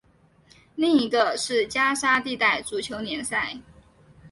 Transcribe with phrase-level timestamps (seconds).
[0.73, 3.59] 另一个是加沙地带足球联赛。